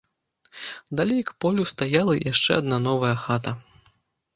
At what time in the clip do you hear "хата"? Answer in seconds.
3.27-3.51